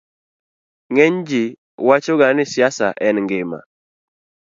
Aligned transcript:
ng'eny 0.91 1.19
ji 1.29 1.43
wacho 1.87 2.13
ga 2.19 2.27
ni 2.35 2.43
siasa 2.53 2.87
en 3.07 3.15
ngima 3.23 3.59